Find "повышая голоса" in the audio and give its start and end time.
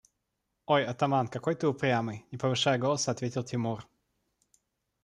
2.39-3.11